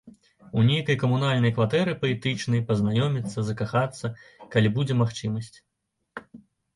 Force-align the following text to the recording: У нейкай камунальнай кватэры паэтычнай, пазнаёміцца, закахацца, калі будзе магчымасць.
У 0.59 0.61
нейкай 0.67 0.95
камунальнай 1.01 1.51
кватэры 1.57 1.91
паэтычнай, 2.03 2.63
пазнаёміцца, 2.69 3.43
закахацца, 3.49 4.11
калі 4.57 4.73
будзе 4.79 4.97
магчымасць. 5.03 5.57